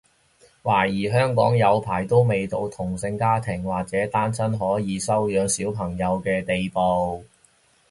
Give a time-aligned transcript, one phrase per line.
[0.63, 7.23] 懷疑香港有排都未到同性家庭或者單親可以收養小朋友嘅地步